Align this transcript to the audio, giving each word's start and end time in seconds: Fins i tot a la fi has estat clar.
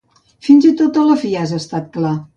Fins 0.47 0.65
i 0.69 0.71
tot 0.79 0.97
a 1.03 1.05
la 1.11 1.19
fi 1.25 1.35
has 1.43 1.55
estat 1.59 1.93
clar. 1.99 2.17